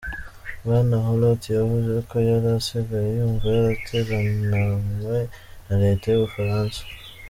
Bwana 0.63 0.95
Hulot 1.05 1.41
yavuze 1.57 1.93
ko 2.09 2.15
yari 2.29 2.47
asigaye 2.57 3.09
yumva 3.17 3.45
“yaratereranwe” 3.55 5.17
na 5.65 5.75
leta 5.83 6.05
y’Ubufaransa. 6.09 6.79